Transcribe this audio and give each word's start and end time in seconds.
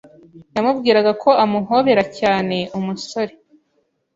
yamubwiraga 0.55 1.11
ko 1.23 1.29
amuhobera 1.43 2.03
cyane 2.19 2.57
Umusore 2.77 3.33